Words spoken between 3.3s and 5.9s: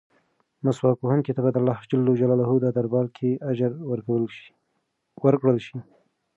اجر ورکړل شي.